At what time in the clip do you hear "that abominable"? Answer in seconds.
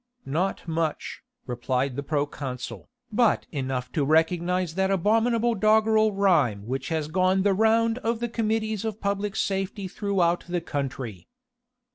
4.73-5.53